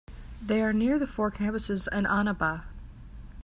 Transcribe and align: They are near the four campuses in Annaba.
They 0.41 0.63
are 0.63 0.73
near 0.73 0.97
the 0.97 1.05
four 1.05 1.29
campuses 1.29 1.87
in 1.95 2.05
Annaba. 2.05 2.63